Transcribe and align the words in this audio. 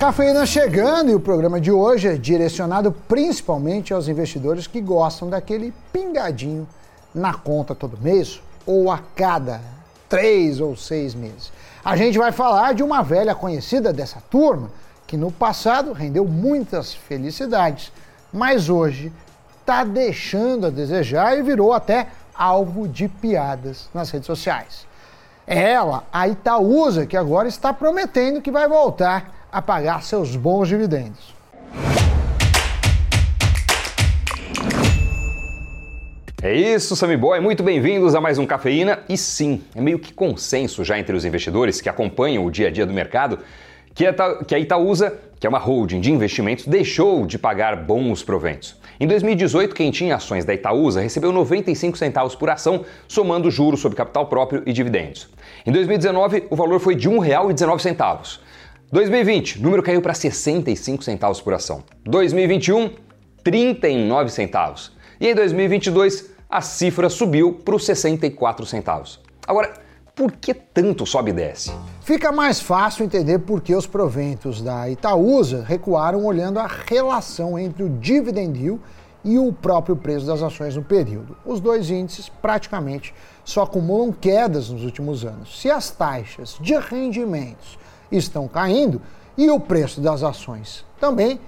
Cafeína 0.00 0.46
chegando 0.46 1.10
e 1.10 1.14
o 1.14 1.20
programa 1.20 1.60
de 1.60 1.70
hoje 1.70 2.08
é 2.08 2.16
direcionado 2.16 2.90
principalmente 3.06 3.92
aos 3.92 4.08
investidores 4.08 4.66
que 4.66 4.80
gostam 4.80 5.28
daquele 5.28 5.74
pingadinho 5.92 6.66
na 7.14 7.34
conta 7.34 7.74
todo 7.74 8.00
mês 8.00 8.40
ou 8.64 8.90
a 8.90 8.98
cada 9.14 9.60
três 10.08 10.58
ou 10.58 10.74
seis 10.74 11.14
meses. 11.14 11.52
A 11.84 11.96
gente 11.96 12.16
vai 12.16 12.32
falar 12.32 12.72
de 12.72 12.82
uma 12.82 13.02
velha 13.02 13.34
conhecida 13.34 13.92
dessa 13.92 14.22
turma 14.30 14.70
que 15.06 15.18
no 15.18 15.30
passado 15.30 15.92
rendeu 15.92 16.24
muitas 16.24 16.94
felicidades, 16.94 17.92
mas 18.32 18.70
hoje 18.70 19.12
está 19.60 19.84
deixando 19.84 20.68
a 20.68 20.70
desejar 20.70 21.36
e 21.36 21.42
virou 21.42 21.74
até 21.74 22.06
alvo 22.34 22.88
de 22.88 23.06
piadas 23.06 23.90
nas 23.92 24.08
redes 24.10 24.26
sociais. 24.26 24.86
É 25.46 25.72
ela, 25.72 26.04
a 26.10 26.26
Itaúsa, 26.26 27.04
que 27.04 27.18
agora 27.18 27.48
está 27.48 27.70
prometendo 27.70 28.40
que 28.40 28.50
vai 28.50 28.66
voltar 28.66 29.39
a 29.52 29.60
pagar 29.60 30.02
seus 30.02 30.36
bons 30.36 30.68
dividendos. 30.68 31.34
É 36.42 36.54
isso, 36.54 36.96
Sammy 36.96 37.18
Boy, 37.18 37.38
muito 37.40 37.62
bem-vindos 37.62 38.14
a 38.14 38.20
mais 38.20 38.38
um 38.38 38.46
Cafeína. 38.46 39.00
E 39.08 39.16
sim, 39.16 39.62
é 39.74 39.80
meio 39.80 39.98
que 39.98 40.12
consenso 40.12 40.82
já 40.82 40.98
entre 40.98 41.14
os 41.14 41.24
investidores 41.24 41.82
que 41.82 41.88
acompanham 41.88 42.46
o 42.46 42.50
dia 42.50 42.68
a 42.68 42.70
dia 42.70 42.86
do 42.86 42.94
mercado 42.94 43.38
que 43.94 44.06
a 44.54 44.58
Itaúsa, 44.58 45.18
que 45.38 45.46
é 45.46 45.50
uma 45.50 45.58
holding 45.58 46.00
de 46.00 46.10
investimentos, 46.10 46.66
deixou 46.66 47.26
de 47.26 47.38
pagar 47.38 47.76
bons 47.76 48.22
proventos. 48.22 48.76
Em 48.98 49.06
2018, 49.06 49.74
quem 49.74 49.90
tinha 49.90 50.16
ações 50.16 50.44
da 50.44 50.54
Itaúsa 50.54 51.00
recebeu 51.00 51.32
95 51.32 51.98
centavos 51.98 52.34
por 52.34 52.48
ação, 52.48 52.84
somando 53.08 53.50
juros 53.50 53.80
sobre 53.80 53.96
capital 53.96 54.26
próprio 54.26 54.62
e 54.64 54.72
dividendos. 54.72 55.28
Em 55.66 55.72
2019, 55.72 56.46
o 56.48 56.56
valor 56.56 56.80
foi 56.80 56.94
de 56.94 57.08
R$ 57.08 57.16
1,19. 57.16 58.38
2020, 58.92 59.60
o 59.60 59.62
número 59.62 59.84
caiu 59.84 60.02
para 60.02 60.12
65 60.12 61.04
centavos 61.04 61.40
por 61.40 61.54
ação. 61.54 61.84
2021, 62.04 62.90
39 63.44 64.30
centavos. 64.30 64.92
E 65.20 65.28
em 65.28 65.34
2022, 65.34 66.30
a 66.48 66.60
cifra 66.60 67.08
subiu 67.08 67.52
para 67.52 67.76
os 67.76 67.84
64 67.84 68.66
centavos. 68.66 69.20
Agora, 69.46 69.74
por 70.12 70.32
que 70.32 70.52
tanto 70.52 71.06
sobe 71.06 71.30
e 71.30 71.34
desce? 71.34 71.70
Fica 72.00 72.32
mais 72.32 72.60
fácil 72.60 73.04
entender 73.04 73.38
por 73.38 73.60
que 73.60 73.76
os 73.76 73.86
proventos 73.86 74.60
da 74.60 74.90
Itaúsa 74.90 75.64
recuaram 75.64 76.24
olhando 76.24 76.58
a 76.58 76.66
relação 76.66 77.56
entre 77.56 77.84
o 77.84 77.88
dividend 77.88 78.58
yield 78.58 78.80
e 79.22 79.38
o 79.38 79.52
próprio 79.52 79.94
preço 79.94 80.26
das 80.26 80.42
ações 80.42 80.74
no 80.74 80.82
período. 80.82 81.36
Os 81.46 81.60
dois 81.60 81.90
índices 81.90 82.28
praticamente 82.28 83.14
só 83.44 83.62
acumulam 83.62 84.10
quedas 84.10 84.68
nos 84.68 84.82
últimos 84.82 85.24
anos. 85.24 85.60
Se 85.60 85.70
as 85.70 85.90
taxas 85.90 86.56
de 86.60 86.76
rendimentos 86.76 87.78
estão 88.10 88.48
caindo 88.48 89.00
e 89.36 89.50
o 89.50 89.58
preço 89.58 90.00
das 90.00 90.22
ações 90.22 90.84
também, 91.00 91.40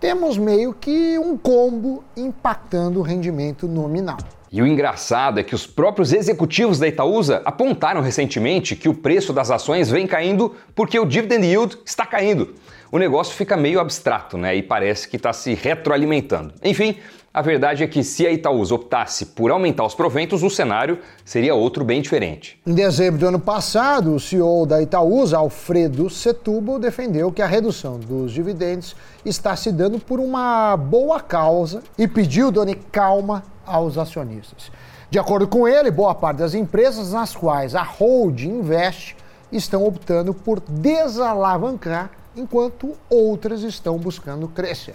temos 0.00 0.36
meio 0.36 0.74
que 0.74 1.18
um 1.18 1.36
combo 1.36 2.04
impactando 2.16 3.00
o 3.00 3.02
rendimento 3.02 3.66
nominal. 3.66 4.18
E 4.52 4.62
o 4.62 4.66
engraçado 4.66 5.40
é 5.40 5.42
que 5.42 5.54
os 5.54 5.66
próprios 5.66 6.12
executivos 6.12 6.78
da 6.78 6.86
Itaúsa 6.86 7.42
apontaram 7.44 8.00
recentemente 8.00 8.76
que 8.76 8.88
o 8.88 8.94
preço 8.94 9.32
das 9.32 9.50
ações 9.50 9.90
vem 9.90 10.06
caindo 10.06 10.54
porque 10.76 10.96
o 10.96 11.04
dividend 11.04 11.44
yield 11.44 11.78
está 11.84 12.06
caindo. 12.06 12.54
O 12.92 12.98
negócio 12.98 13.34
fica 13.34 13.56
meio 13.56 13.80
abstrato, 13.80 14.38
né? 14.38 14.54
E 14.54 14.62
parece 14.62 15.08
que 15.08 15.16
está 15.16 15.32
se 15.32 15.54
retroalimentando. 15.54 16.54
Enfim, 16.62 16.98
a 17.34 17.42
verdade 17.42 17.82
é 17.82 17.88
que 17.88 18.04
se 18.04 18.24
a 18.24 18.30
Itaúsa 18.30 18.76
optasse 18.76 19.26
por 19.26 19.50
aumentar 19.50 19.84
os 19.84 19.92
proventos, 19.92 20.44
o 20.44 20.48
cenário 20.48 21.00
seria 21.24 21.52
outro 21.52 21.84
bem 21.84 22.00
diferente. 22.00 22.56
Em 22.64 22.72
dezembro 22.72 23.18
do 23.18 23.26
ano 23.26 23.40
passado, 23.40 24.14
o 24.14 24.20
CEO 24.20 24.64
da 24.64 24.80
Itaúsa, 24.80 25.36
Alfredo 25.36 26.08
Setúbal, 26.08 26.78
defendeu 26.78 27.32
que 27.32 27.42
a 27.42 27.46
redução 27.46 27.98
dos 27.98 28.30
dividendos 28.30 28.94
está 29.24 29.56
se 29.56 29.72
dando 29.72 29.98
por 29.98 30.20
uma 30.20 30.76
boa 30.76 31.18
causa 31.18 31.82
e 31.98 32.06
pediu, 32.06 32.52
Doni, 32.52 32.76
calma 32.76 33.42
aos 33.66 33.98
acionistas. 33.98 34.70
De 35.10 35.18
acordo 35.18 35.48
com 35.48 35.66
ele, 35.66 35.90
boa 35.90 36.14
parte 36.14 36.38
das 36.38 36.54
empresas 36.54 37.12
nas 37.12 37.34
quais 37.34 37.74
a 37.74 37.82
holding 37.82 38.60
investe 38.60 39.16
estão 39.50 39.84
optando 39.84 40.32
por 40.32 40.60
desalavancar, 40.60 42.12
enquanto 42.36 42.92
outras 43.10 43.62
estão 43.62 43.98
buscando 43.98 44.46
crescer. 44.46 44.94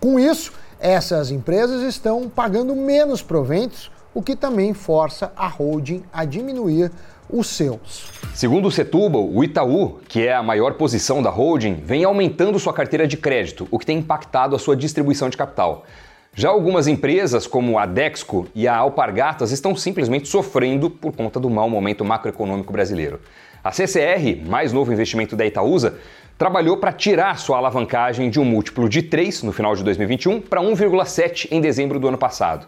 Com 0.00 0.18
isso, 0.18 0.52
essas 0.78 1.30
empresas 1.30 1.82
estão 1.82 2.28
pagando 2.28 2.74
menos 2.76 3.20
proventos, 3.20 3.90
o 4.14 4.22
que 4.22 4.36
também 4.36 4.72
força 4.72 5.32
a 5.36 5.48
holding 5.48 6.02
a 6.12 6.24
diminuir 6.24 6.90
os 7.28 7.48
seus. 7.48 8.10
Segundo 8.34 8.68
o 8.68 8.70
Setúbal, 8.70 9.28
o 9.28 9.42
Itaú, 9.42 9.98
que 10.08 10.26
é 10.26 10.32
a 10.32 10.42
maior 10.42 10.74
posição 10.74 11.22
da 11.22 11.30
holding, 11.30 11.74
vem 11.74 12.04
aumentando 12.04 12.58
sua 12.58 12.72
carteira 12.72 13.06
de 13.06 13.16
crédito, 13.16 13.66
o 13.70 13.78
que 13.78 13.84
tem 13.84 13.98
impactado 13.98 14.54
a 14.54 14.58
sua 14.58 14.76
distribuição 14.76 15.28
de 15.28 15.36
capital. 15.36 15.84
Já 16.32 16.48
algumas 16.48 16.86
empresas, 16.86 17.48
como 17.48 17.78
a 17.78 17.84
Dexco 17.84 18.46
e 18.54 18.68
a 18.68 18.76
Alpargatas, 18.76 19.50
estão 19.50 19.74
simplesmente 19.74 20.28
sofrendo 20.28 20.88
por 20.88 21.12
conta 21.12 21.40
do 21.40 21.50
mau 21.50 21.68
momento 21.68 22.04
macroeconômico 22.04 22.72
brasileiro. 22.72 23.20
A 23.62 23.72
CCR, 23.72 24.46
mais 24.46 24.72
novo 24.72 24.92
investimento 24.92 25.34
da 25.34 25.44
Itaúsa, 25.44 25.98
trabalhou 26.38 26.76
para 26.76 26.92
tirar 26.92 27.36
sua 27.36 27.58
alavancagem 27.58 28.30
de 28.30 28.38
um 28.38 28.44
múltiplo 28.44 28.88
de 28.88 29.02
3 29.02 29.42
no 29.42 29.52
final 29.52 29.74
de 29.74 29.82
2021 29.82 30.40
para 30.40 30.62
1,7 30.62 31.48
em 31.50 31.60
dezembro 31.60 31.98
do 31.98 32.06
ano 32.06 32.16
passado. 32.16 32.64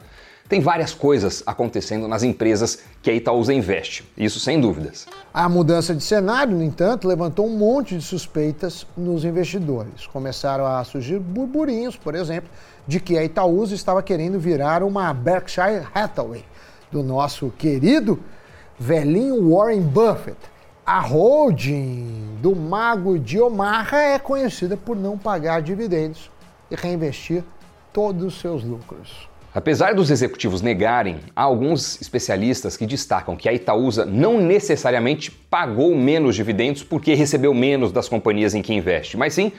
Tem 0.48 0.60
várias 0.60 0.92
coisas 0.92 1.44
acontecendo 1.46 2.08
nas 2.08 2.24
empresas 2.24 2.82
que 3.00 3.08
a 3.08 3.14
Itaúsa 3.14 3.54
investe, 3.54 4.04
isso 4.18 4.40
sem 4.40 4.60
dúvidas. 4.60 5.06
A 5.32 5.48
mudança 5.48 5.94
de 5.94 6.02
cenário, 6.02 6.56
no 6.56 6.64
entanto, 6.64 7.06
levantou 7.06 7.46
um 7.46 7.56
monte 7.56 7.96
de 7.96 8.02
suspeitas 8.02 8.84
nos 8.96 9.24
investidores. 9.24 10.08
Começaram 10.08 10.66
a 10.66 10.82
surgir 10.82 11.20
burburinhos, 11.20 11.94
por 11.94 12.16
exemplo, 12.16 12.50
de 12.88 12.98
que 12.98 13.16
a 13.16 13.22
Itaúsa 13.22 13.76
estava 13.76 14.02
querendo 14.02 14.40
virar 14.40 14.82
uma 14.82 15.14
Berkshire 15.14 15.86
Hathaway, 15.94 16.44
do 16.90 17.04
nosso 17.04 17.52
querido 17.56 18.18
velhinho 18.76 19.54
Warren 19.54 19.82
Buffett. 19.82 20.49
A 20.92 20.98
holding 20.98 22.36
do 22.42 22.56
mago 22.56 23.16
de 23.16 23.38
Omaha 23.40 23.96
é 23.96 24.18
conhecida 24.18 24.76
por 24.76 24.96
não 24.96 25.16
pagar 25.16 25.62
dividendos 25.62 26.28
e 26.68 26.74
reinvestir 26.74 27.44
todos 27.92 28.24
os 28.24 28.40
seus 28.40 28.64
lucros. 28.64 29.28
Apesar 29.54 29.94
dos 29.94 30.10
executivos 30.10 30.62
negarem, 30.62 31.20
há 31.36 31.42
alguns 31.42 32.00
especialistas 32.00 32.76
que 32.76 32.86
destacam 32.86 33.36
que 33.36 33.48
a 33.48 33.52
Itaúsa 33.52 34.04
não 34.04 34.40
necessariamente 34.40 35.30
pagou 35.30 35.94
menos 35.94 36.34
dividendos 36.34 36.82
porque 36.82 37.14
recebeu 37.14 37.54
menos 37.54 37.92
das 37.92 38.08
companhias 38.08 38.56
em 38.56 38.60
que 38.60 38.74
investe, 38.74 39.16
mas 39.16 39.32
sim 39.32 39.52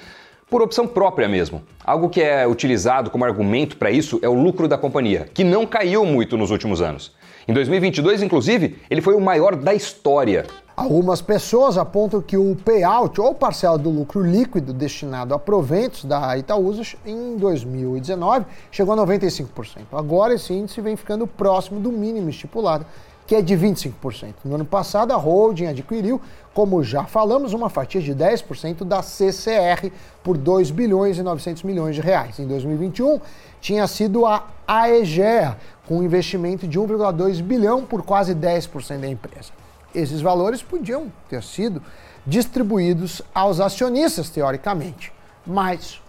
por 0.50 0.62
opção 0.62 0.86
própria 0.86 1.30
mesmo. 1.30 1.64
Algo 1.82 2.10
que 2.10 2.22
é 2.22 2.46
utilizado 2.46 3.10
como 3.10 3.24
argumento 3.24 3.78
para 3.78 3.90
isso 3.90 4.20
é 4.22 4.28
o 4.28 4.34
lucro 4.34 4.68
da 4.68 4.78
companhia, 4.78 5.30
que 5.34 5.46
não 5.46 5.66
caiu 5.66 6.04
muito 6.04 6.36
nos 6.36 6.52
últimos 6.52 6.82
anos. 6.82 7.16
Em 7.48 7.54
2022, 7.54 8.22
inclusive, 8.22 8.76
ele 8.90 9.02
foi 9.02 9.16
o 9.16 9.22
maior 9.22 9.56
da 9.56 9.74
história. 9.74 10.46
Algumas 10.76 11.22
pessoas 11.22 11.78
apontam 11.78 12.22
que 12.22 12.38
o 12.38 12.56
payout 12.56 13.20
ou 13.20 13.36
parcela 13.36 13.78
do 13.78 13.90
lucro 13.90 14.22
líquido 14.22 14.72
destinado 14.72 15.34
a 15.34 15.40
proventos 15.40 16.06
da 16.06 16.38
Itaúsa 16.38 16.84
em 17.06 17.36
2019 17.36 18.46
chegou 18.72 18.94
a 18.94 18.98
95%. 19.06 19.48
Agora 19.92 20.34
esse 20.34 20.54
índice 20.54 20.80
vem 20.80 20.96
ficando 20.96 21.28
próximo 21.28 21.78
do 21.78 21.92
mínimo 21.92 22.30
estipulado, 22.30 22.86
que 23.28 23.36
é 23.36 23.42
de 23.42 23.54
25%. 23.54 24.34
No 24.46 24.56
ano 24.56 24.66
passado, 24.66 25.12
a 25.12 25.18
holding 25.18 25.68
adquiriu, 25.68 26.22
como 26.54 26.82
já 26.82 27.04
falamos, 27.04 27.52
uma 27.52 27.70
fatia 27.70 28.02
de 28.02 28.16
10% 28.16 28.86
da 28.86 29.02
CCR 29.02 29.92
por 30.24 30.38
2 30.38 30.72
bilhões 30.72 31.18
e 31.18 31.22
900 31.24 31.64
milhões 31.64 31.96
de 31.96 32.02
reais. 32.02 32.40
Em 32.40 32.48
2021, 32.48 33.20
tinha 33.60 33.86
sido 33.88 34.26
a 34.26 34.48
AEGEA, 34.66 35.58
com 35.86 36.02
investimento 36.02 36.66
de 36.66 36.80
1,2 36.80 37.42
bilhão 37.42 37.84
por 37.84 38.04
quase 38.04 38.34
10% 38.34 39.00
da 39.00 39.08
empresa 39.08 39.61
esses 39.94 40.22
valores 40.22 40.62
podiam 40.62 41.12
ter 41.30 41.44
sido 41.44 41.82
distribuídos 42.26 43.22
aos 43.34 43.60
acionistas, 43.60 44.30
teoricamente, 44.30 45.12
mas 45.46 46.02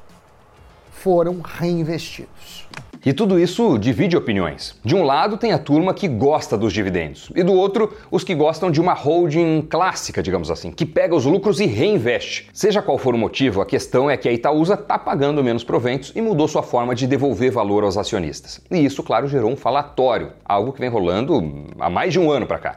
foram 0.91 1.41
reinvestidos. 1.41 2.69
E 3.05 3.13
tudo 3.13 3.37
isso 3.37 3.77
divide 3.79 4.17
opiniões. 4.17 4.79
De 4.85 4.95
um 4.95 5.03
lado 5.03 5.37
tem 5.37 5.53
a 5.53 5.59
turma 5.59 5.93
que 5.93 6.07
gosta 6.07 6.57
dos 6.57 6.73
dividendos, 6.73 7.33
e 7.35 7.43
do 7.43 7.53
outro, 7.53 7.93
os 8.13 8.23
que 8.23 8.33
gostam 8.33 8.71
de 8.71 8.81
uma 8.81 8.93
holding 8.93 9.63
clássica, 9.63 10.23
digamos 10.23 10.53
assim, 10.53 10.71
que 10.71 10.87
pega 10.87 11.13
os 11.13 11.25
lucros 11.25 11.59
e 11.59 11.67
reinveste. 11.67 12.49
Seja 12.53 12.81
qual 12.81 12.99
for 12.99 13.13
o 13.13 13.19
motivo, 13.19 13.61
a 13.61 13.67
questão 13.67 14.09
é 14.09 14.17
que 14.17 14.29
a 14.29 14.33
Itaúsa 14.33 14.75
está 14.75 14.97
pagando 14.97 15.43
menos 15.43 15.65
proventos 15.65 16.13
e 16.15 16.23
mudou 16.23 16.47
sua 16.47 16.63
forma 16.63 16.95
de 16.95 17.09
devolver 17.09 17.51
valor 17.51 17.83
aos 17.83 17.97
acionistas. 17.97 18.61
E 18.71 18.85
isso, 18.85 19.03
claro, 19.03 19.27
gerou 19.27 19.51
um 19.51 19.57
falatório, 19.57 20.31
algo 20.45 20.73
que 20.73 20.79
vem 20.79 20.89
rolando 20.89 21.67
há 21.81 21.91
mais 21.91 22.13
de 22.13 22.21
um 22.21 22.31
ano 22.31 22.47
para 22.47 22.61
cá. 22.61 22.77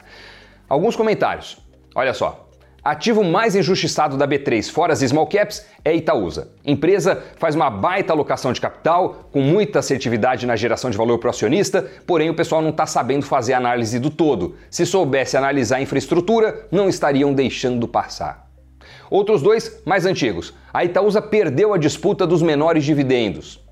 Alguns 0.68 0.96
comentários. 0.96 1.58
Olha 1.94 2.14
só. 2.14 2.46
Ativo 2.84 3.24
mais 3.24 3.56
injustiçado 3.56 4.16
da 4.16 4.28
B3 4.28 4.70
fora 4.70 4.94
as 4.94 5.00
small 5.00 5.26
caps 5.26 5.66
é 5.84 5.96
Itaúsa. 5.96 6.52
Empresa 6.64 7.24
faz 7.38 7.56
uma 7.56 7.68
baita 7.68 8.14
alocação 8.14 8.54
de 8.54 8.62
capital, 8.62 9.28
com 9.32 9.42
muita 9.42 9.80
assertividade 9.80 10.46
na 10.46 10.56
geração 10.56 10.92
de 10.92 10.98
valor 10.98 11.18
para 11.18 11.28
o 11.28 11.30
acionista, 11.32 11.88
porém 12.06 12.30
o 12.30 12.36
pessoal 12.36 12.62
não 12.62 12.70
está 12.70 12.86
sabendo 12.86 13.26
fazer 13.26 13.54
análise 13.54 13.98
do 13.98 14.12
todo. 14.12 14.56
Se 14.70 14.86
soubesse 14.86 15.36
analisar 15.36 15.78
a 15.78 15.82
infraestrutura, 15.82 16.68
não 16.72 16.88
estariam 16.88 17.34
deixando 17.34 17.88
passar. 17.88 18.48
Outros 19.10 19.42
dois, 19.42 19.82
mais 19.86 20.06
antigos. 20.06 20.54
A 20.72 20.86
Itaúsa 20.86 21.22
perdeu 21.22 21.74
a 21.74 21.78
disputa 21.80 22.28
dos 22.28 22.44
menores 22.44 22.84
dividendos. 22.84 23.64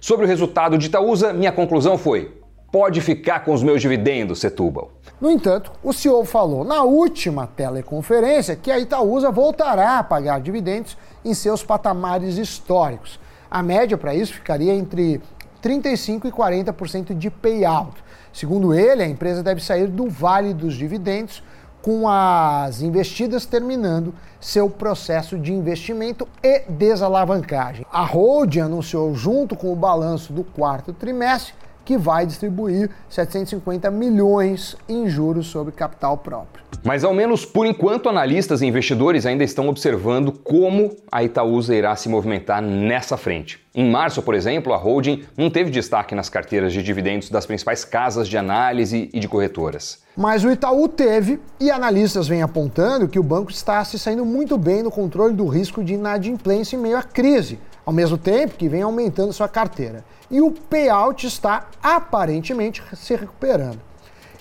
Sobre 0.00 0.24
o 0.24 0.28
resultado 0.28 0.78
de 0.78 0.86
Itaúsa, 0.86 1.32
minha 1.32 1.50
conclusão 1.50 1.98
foi: 1.98 2.39
pode 2.70 3.00
ficar 3.00 3.40
com 3.40 3.52
os 3.52 3.62
meus 3.62 3.80
dividendos, 3.80 4.40
Setúbal. 4.40 4.90
No 5.20 5.30
entanto, 5.30 5.72
o 5.82 5.92
CEO 5.92 6.24
falou 6.24 6.64
na 6.64 6.82
última 6.82 7.46
teleconferência 7.46 8.56
que 8.56 8.70
a 8.70 8.78
Itaúsa 8.78 9.30
voltará 9.30 9.98
a 9.98 10.04
pagar 10.04 10.40
dividendos 10.40 10.96
em 11.24 11.34
seus 11.34 11.62
patamares 11.62 12.38
históricos. 12.38 13.18
A 13.50 13.62
média 13.62 13.98
para 13.98 14.14
isso 14.14 14.34
ficaria 14.34 14.72
entre 14.72 15.20
35% 15.62 16.24
e 16.26 16.32
40% 16.32 17.16
de 17.16 17.30
payout. 17.30 18.02
Segundo 18.32 18.72
ele, 18.72 19.02
a 19.02 19.08
empresa 19.08 19.42
deve 19.42 19.60
sair 19.62 19.88
do 19.88 20.08
vale 20.08 20.54
dos 20.54 20.74
dividendos 20.74 21.42
com 21.82 22.08
as 22.08 22.82
investidas 22.82 23.46
terminando 23.46 24.14
seu 24.38 24.68
processo 24.68 25.38
de 25.38 25.52
investimento 25.52 26.28
e 26.42 26.60
desalavancagem. 26.68 27.86
A 27.90 28.04
holding 28.04 28.60
anunciou 28.60 29.14
junto 29.14 29.56
com 29.56 29.72
o 29.72 29.76
balanço 29.76 30.32
do 30.32 30.44
quarto 30.44 30.92
trimestre 30.92 31.54
que 31.90 31.98
vai 31.98 32.24
distribuir 32.24 32.88
750 33.08 33.90
milhões 33.90 34.76
em 34.88 35.08
juros 35.08 35.48
sobre 35.48 35.72
capital 35.72 36.16
próprio. 36.16 36.62
Mas 36.84 37.02
ao 37.02 37.12
menos 37.12 37.44
por 37.44 37.66
enquanto, 37.66 38.08
analistas 38.08 38.62
e 38.62 38.66
investidores 38.66 39.26
ainda 39.26 39.42
estão 39.42 39.68
observando 39.68 40.30
como 40.30 40.96
a 41.10 41.24
Itaúsa 41.24 41.74
irá 41.74 41.96
se 41.96 42.08
movimentar 42.08 42.62
nessa 42.62 43.16
frente. 43.16 43.58
Em 43.74 43.90
março, 43.90 44.22
por 44.22 44.36
exemplo, 44.36 44.72
a 44.72 44.76
holding 44.76 45.24
não 45.36 45.50
teve 45.50 45.68
destaque 45.68 46.14
nas 46.14 46.28
carteiras 46.28 46.72
de 46.72 46.80
dividendos 46.80 47.28
das 47.28 47.44
principais 47.44 47.84
casas 47.84 48.28
de 48.28 48.38
análise 48.38 49.10
e 49.12 49.18
de 49.18 49.26
corretoras. 49.26 49.98
Mas 50.16 50.44
o 50.44 50.50
Itaú 50.50 50.86
teve, 50.86 51.40
e 51.58 51.72
analistas 51.72 52.28
vêm 52.28 52.42
apontando 52.42 53.08
que 53.08 53.18
o 53.18 53.22
banco 53.22 53.50
está 53.50 53.84
se 53.84 53.98
saindo 53.98 54.24
muito 54.24 54.56
bem 54.56 54.80
no 54.80 54.92
controle 54.92 55.34
do 55.34 55.46
risco 55.48 55.82
de 55.82 55.94
inadimplência 55.94 56.76
em 56.76 56.80
meio 56.80 56.96
à 56.96 57.02
crise, 57.02 57.58
ao 57.84 57.92
mesmo 57.92 58.18
tempo 58.18 58.56
que 58.56 58.68
vem 58.68 58.82
aumentando 58.82 59.32
sua 59.32 59.48
carteira 59.48 60.04
e 60.30 60.40
o 60.40 60.52
payout 60.52 61.26
está 61.26 61.66
aparentemente 61.82 62.82
se 62.94 63.16
recuperando. 63.16 63.80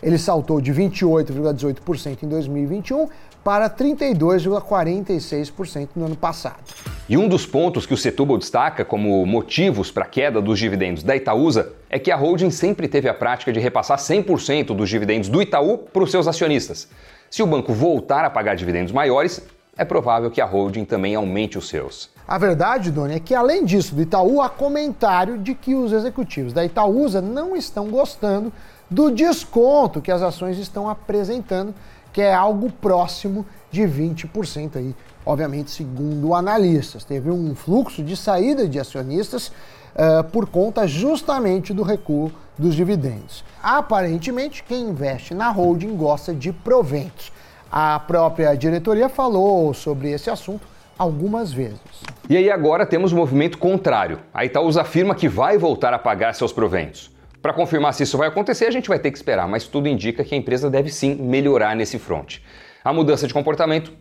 Ele 0.01 0.18
saltou 0.18 0.62
de 0.62 0.74
28,18% 0.74 2.24
em 2.24 2.27
2021 2.27 3.09
para 3.44 3.69
32,46% 3.69 5.89
no 5.95 6.06
ano 6.06 6.15
passado. 6.15 6.63
E 7.07 7.15
um 7.18 7.27
dos 7.27 7.45
pontos 7.45 7.86
que 7.86 7.94
o 7.94 7.97
Setúbal 7.97 8.38
destaca 8.38 8.86
como 8.86 9.25
motivos 9.25 9.92
para 9.92 10.06
a 10.06 10.07
queda 10.07 10.42
dos 10.42 10.59
dividendos 10.59 11.03
da 11.03 11.15
Itaúsa 11.15 11.74
é 11.89 11.97
que 11.97 12.12
a 12.12 12.15
holding 12.15 12.51
sempre 12.51 12.88
teve 12.88 13.09
a 13.09 13.13
prática 13.13 13.51
de 13.51 13.59
repassar 13.59 13.97
100% 13.97 14.75
dos 14.75 14.89
dividendos 14.89 15.27
do 15.27 15.42
Itaú 15.42 15.77
para 15.77 16.03
os 16.03 16.12
seus 16.12 16.27
acionistas. 16.27 16.88
Se 17.30 17.44
o 17.44 17.47
banco 17.47 17.74
voltar 17.74 18.25
a 18.25 18.30
pagar 18.30 18.56
dividendos 18.56 18.92
maiores, 18.92 19.42
é 19.80 19.86
provável 19.86 20.30
que 20.30 20.42
a 20.42 20.46
holding 20.46 20.84
também 20.84 21.16
aumente 21.16 21.58
os 21.58 21.70
seus. 21.70 22.10
A 22.28 22.38
verdade, 22.38 22.92
Doni, 22.92 23.16
é 23.16 23.20
que 23.20 23.34
além 23.34 23.64
disso 23.64 23.96
do 23.96 24.02
Itaú, 24.02 24.42
há 24.42 24.50
comentário 24.50 25.38
de 25.38 25.56
que 25.56 25.74
os 25.74 25.94
executivos 25.94 26.52
da 26.52 26.66
Itaúsa 26.66 27.22
não 27.22 27.56
estão 27.56 27.88
gostando 27.88 28.52
do 28.90 29.10
desconto 29.10 30.02
que 30.02 30.12
as 30.12 30.22
ações 30.22 30.58
estão 30.58 30.90
apresentando, 30.90 31.74
que 32.12 32.22
é 32.22 32.34
algo 32.34 32.70
próximo 32.70 33.46
de 33.72 33.84
20% 33.84 34.76
aí, 34.76 34.94
obviamente 35.26 35.72
segundo 35.72 36.34
analistas. 36.34 37.06
Teve 37.06 37.31
um 37.31 37.56
fluxo 37.56 38.04
de 38.04 38.18
saída 38.18 38.68
de 38.68 38.81
acionistas 38.81 39.48
uh, 39.48 40.26
por 40.30 40.46
conta 40.48 40.86
justamente 40.86 41.74
do 41.74 41.84
recuo 41.84 42.34
dos 42.58 42.76
dividendos. 42.76 43.46
Aparentemente, 43.64 44.62
quem 44.62 44.90
investe 44.90 45.34
na 45.34 45.50
holding 45.50 45.96
gosta 45.96 46.34
de 46.34 46.52
proventos. 46.52 47.31
A 47.71 48.00
própria 48.00 48.56
diretoria 48.56 49.07
falou 49.07 49.74
sobre 49.74 50.12
esse 50.12 50.30
assunto 50.30 50.68
algumas 50.98 51.54
vezes. 51.54 51.80
E 52.30 52.36
aí 52.36 52.50
agora 52.50 52.86
temos 52.86 53.13
um 53.13 53.16
movimento 53.16 53.57
contrário. 53.57 54.19
A 54.33 54.44
Itaúsa 54.44 54.81
afirma 54.81 55.16
que 55.16 55.30
vai 55.30 55.57
voltar 55.57 55.94
a 55.94 56.00
pagar 56.00 56.33
seus 56.33 56.51
proventos. 56.51 57.12
Para 57.42 57.54
confirmar 57.54 57.94
se 57.94 58.04
isso 58.04 58.18
vai 58.18 58.27
acontecer, 58.27 58.66
a 58.66 58.71
gente 58.71 58.89
vai 58.89 59.00
ter 59.00 59.12
que 59.12 59.18
esperar, 59.18 59.48
mas 59.48 59.66
tudo 59.66 59.88
indica 59.88 60.24
que 60.24 60.36
a 60.36 60.38
empresa 60.38 60.69
deve 60.69 60.89
sim 60.89 61.16
melhorar 61.16 61.75
nesse 61.75 61.98
front. 61.98 62.39
A 62.83 62.92
mudança 62.92 63.27
de 63.27 63.33
comportamento 63.33 63.94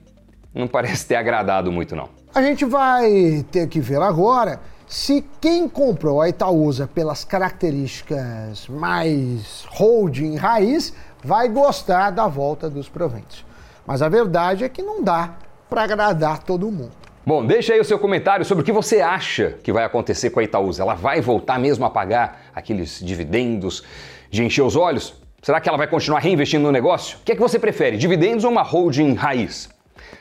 não 0.52 0.66
parece 0.68 1.06
ter 1.06 1.14
agradado 1.14 1.70
muito 1.70 1.94
não. 1.94 2.08
A 2.34 2.42
gente 2.42 2.64
vai 2.64 3.44
ter 3.50 3.68
que 3.68 3.80
ver 3.80 4.00
agora 4.02 4.60
se 4.88 5.24
quem 5.40 5.68
comprou 5.68 6.20
a 6.20 6.28
Itaúsa 6.28 6.88
pelas 6.88 7.22
características 7.22 8.66
mais 8.68 9.66
holding 9.68 10.36
raiz 10.36 10.94
vai 11.22 11.48
gostar 11.48 12.10
da 12.10 12.26
volta 12.26 12.68
dos 12.70 12.88
proventos. 12.88 13.47
Mas 13.88 14.02
a 14.02 14.08
verdade 14.10 14.64
é 14.64 14.68
que 14.68 14.82
não 14.82 15.02
dá 15.02 15.38
para 15.66 15.82
agradar 15.82 16.42
todo 16.42 16.70
mundo. 16.70 16.92
Bom, 17.24 17.42
deixa 17.42 17.72
aí 17.72 17.80
o 17.80 17.84
seu 17.84 17.98
comentário 17.98 18.44
sobre 18.44 18.60
o 18.60 18.64
que 18.64 18.70
você 18.70 19.00
acha 19.00 19.54
que 19.62 19.72
vai 19.72 19.82
acontecer 19.82 20.28
com 20.28 20.40
a 20.40 20.42
Itaúsa. 20.44 20.82
Ela 20.82 20.92
vai 20.92 21.22
voltar 21.22 21.58
mesmo 21.58 21.86
a 21.86 21.90
pagar 21.90 22.50
aqueles 22.54 23.00
dividendos 23.02 23.82
de 24.30 24.44
encher 24.44 24.60
os 24.60 24.76
olhos? 24.76 25.14
Será 25.42 25.58
que 25.58 25.70
ela 25.70 25.78
vai 25.78 25.86
continuar 25.86 26.18
reinvestindo 26.18 26.64
no 26.64 26.70
negócio? 26.70 27.16
O 27.16 27.22
que 27.22 27.32
é 27.32 27.34
que 27.34 27.40
você 27.40 27.58
prefere, 27.58 27.96
dividendos 27.96 28.44
ou 28.44 28.50
uma 28.50 28.60
holding 28.60 29.14
raiz? 29.14 29.70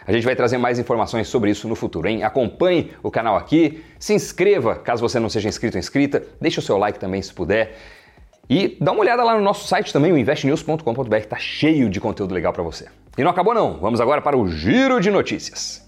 A 0.05 0.13
gente 0.13 0.23
vai 0.23 0.35
trazer 0.35 0.57
mais 0.57 0.79
informações 0.79 1.27
sobre 1.27 1.51
isso 1.51 1.67
no 1.67 1.75
futuro, 1.75 2.07
hein? 2.07 2.23
Acompanhe 2.23 2.93
o 3.03 3.11
canal 3.11 3.35
aqui, 3.35 3.83
se 3.99 4.13
inscreva 4.13 4.75
caso 4.75 5.01
você 5.01 5.19
não 5.19 5.27
seja 5.27 5.49
inscrito 5.49 5.75
ou 5.75 5.79
inscrita, 5.79 6.23
deixe 6.39 6.57
o 6.59 6.61
seu 6.61 6.77
like 6.77 6.97
também 6.97 7.21
se 7.21 7.33
puder. 7.33 7.77
E 8.49 8.77
dá 8.79 8.91
uma 8.91 9.01
olhada 9.01 9.23
lá 9.23 9.35
no 9.35 9.43
nosso 9.43 9.67
site 9.67 9.91
também, 9.91 10.11
o 10.11 10.17
investnews.com.br, 10.17 11.25
tá 11.27 11.37
cheio 11.37 11.89
de 11.89 11.99
conteúdo 11.99 12.33
legal 12.33 12.53
para 12.53 12.63
você. 12.63 12.87
E 13.17 13.23
não 13.23 13.31
acabou 13.31 13.53
não, 13.53 13.77
vamos 13.79 13.99
agora 13.99 14.21
para 14.21 14.37
o 14.37 14.47
giro 14.47 14.99
de 15.01 15.11
notícias. 15.11 15.85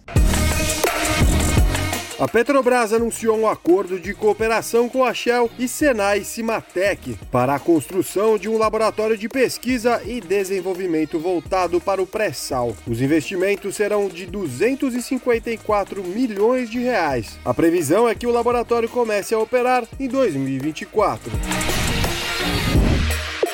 A 2.19 2.27
Petrobras 2.27 2.91
anunciou 2.91 3.37
um 3.39 3.47
acordo 3.47 3.97
de 3.97 4.13
cooperação 4.13 4.89
com 4.89 5.05
a 5.05 5.13
Shell 5.13 5.49
e 5.57 5.69
Senai 5.69 6.25
Cimatec 6.25 7.17
para 7.31 7.55
a 7.55 7.59
construção 7.59 8.37
de 8.37 8.49
um 8.49 8.57
laboratório 8.57 9.17
de 9.17 9.29
pesquisa 9.29 10.01
e 10.05 10.19
desenvolvimento 10.19 11.17
voltado 11.17 11.79
para 11.79 12.01
o 12.01 12.05
pré-sal. 12.05 12.75
Os 12.85 13.01
investimentos 13.01 13.77
serão 13.77 14.09
de 14.09 14.25
254 14.25 16.03
milhões 16.03 16.69
de 16.69 16.79
reais. 16.79 17.39
A 17.45 17.53
previsão 17.53 18.09
é 18.09 18.13
que 18.13 18.27
o 18.27 18.31
laboratório 18.31 18.89
comece 18.89 19.33
a 19.33 19.39
operar 19.39 19.85
em 19.97 20.09
2024. 20.09 21.31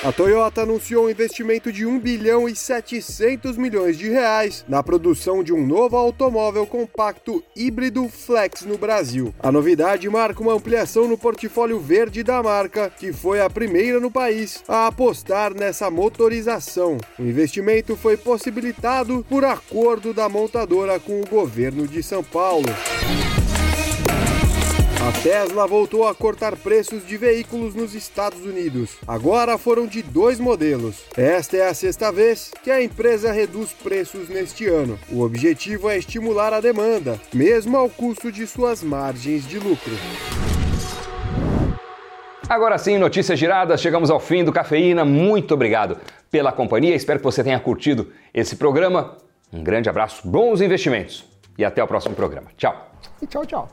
A 0.05 0.11
Toyota 0.11 0.61
anunciou 0.61 1.05
um 1.05 1.09
investimento 1.09 1.71
de 1.71 1.83
1 1.83 1.99
bilhão 1.99 2.47
e 2.47 2.55
700 2.55 3.57
milhões 3.57 3.97
de 3.97 4.07
reais 4.07 4.63
na 4.67 4.83
produção 4.83 5.43
de 5.43 5.51
um 5.51 5.65
novo 5.65 5.97
automóvel 5.97 6.67
compacto 6.67 7.43
híbrido 7.55 8.07
flex 8.07 8.61
no 8.61 8.77
Brasil. 8.77 9.33
A 9.39 9.51
novidade 9.51 10.07
marca 10.07 10.43
uma 10.43 10.53
ampliação 10.53 11.07
no 11.07 11.17
portfólio 11.17 11.79
verde 11.79 12.21
da 12.21 12.43
marca, 12.43 12.87
que 12.87 13.11
foi 13.11 13.41
a 13.41 13.49
primeira 13.49 13.99
no 13.99 14.11
país 14.11 14.63
a 14.67 14.85
apostar 14.85 15.55
nessa 15.55 15.89
motorização. 15.89 16.99
O 17.17 17.23
investimento 17.23 17.97
foi 17.97 18.15
possibilitado 18.15 19.25
por 19.27 19.43
acordo 19.43 20.13
da 20.13 20.29
montadora 20.29 20.99
com 20.99 21.19
o 21.19 21.25
governo 21.25 21.87
de 21.87 22.03
São 22.03 22.23
Paulo. 22.23 22.69
A 25.07 25.11
Tesla 25.21 25.67
voltou 25.67 26.07
a 26.07 26.15
cortar 26.15 26.55
preços 26.55 27.05
de 27.05 27.15
veículos 27.15 27.75
nos 27.75 27.93
Estados 27.93 28.43
Unidos. 28.43 28.97
Agora 29.07 29.55
foram 29.55 29.85
de 29.85 30.01
dois 30.01 30.39
modelos. 30.39 31.03
Esta 31.15 31.57
é 31.57 31.67
a 31.67 31.75
sexta 31.75 32.11
vez 32.11 32.51
que 32.63 32.71
a 32.71 32.81
empresa 32.81 33.31
reduz 33.31 33.71
preços 33.71 34.29
neste 34.29 34.65
ano. 34.65 34.97
O 35.11 35.21
objetivo 35.21 35.91
é 35.91 35.97
estimular 35.99 36.51
a 36.53 36.59
demanda, 36.59 37.21
mesmo 37.31 37.77
ao 37.77 37.87
custo 37.87 38.31
de 38.31 38.47
suas 38.47 38.81
margens 38.81 39.47
de 39.47 39.59
lucro. 39.59 39.93
Agora 42.49 42.79
sim, 42.79 42.97
notícias 42.97 43.37
giradas, 43.37 43.81
chegamos 43.81 44.09
ao 44.09 44.19
fim 44.19 44.43
do 44.43 44.51
Cafeína. 44.51 45.05
Muito 45.05 45.53
obrigado 45.53 45.99
pela 46.31 46.51
companhia, 46.51 46.95
espero 46.95 47.19
que 47.19 47.25
você 47.25 47.43
tenha 47.43 47.59
curtido 47.59 48.11
esse 48.33 48.55
programa. 48.55 49.17
Um 49.53 49.63
grande 49.63 49.87
abraço, 49.87 50.27
bons 50.27 50.61
investimentos 50.61 51.23
e 51.59 51.63
até 51.63 51.83
o 51.83 51.87
próximo 51.87 52.15
programa. 52.15 52.47
Tchau. 52.57 52.89
E 53.21 53.27
tchau, 53.27 53.45
tchau. 53.45 53.69